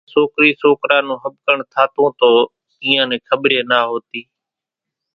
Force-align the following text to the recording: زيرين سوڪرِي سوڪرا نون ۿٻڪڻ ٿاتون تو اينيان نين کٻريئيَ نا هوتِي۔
زيرين 0.03 0.07
سوڪرِي 0.13 0.49
سوڪرا 0.61 0.97
نون 1.07 1.17
ۿٻڪڻ 1.23 1.57
ٿاتون 1.73 2.09
تو 2.19 2.29
اينيان 2.81 3.07
نين 3.11 3.21
کٻريئيَ 3.27 3.61
نا 3.71 3.79
هوتِي۔ 3.89 4.21